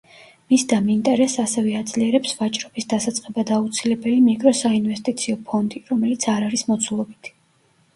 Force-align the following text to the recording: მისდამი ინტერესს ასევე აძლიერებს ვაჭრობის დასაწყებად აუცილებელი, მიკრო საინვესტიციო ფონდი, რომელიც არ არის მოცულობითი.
მისდამი 0.53 0.89
ინტერესს 0.93 1.41
ასევე 1.43 1.75
აძლიერებს 1.81 2.33
ვაჭრობის 2.41 2.89
დასაწყებად 2.95 3.55
აუცილებელი, 3.61 4.25
მიკრო 4.33 4.57
საინვესტიციო 4.65 5.41
ფონდი, 5.53 5.87
რომელიც 5.95 6.31
არ 6.37 6.49
არის 6.53 6.71
მოცულობითი. 6.77 7.41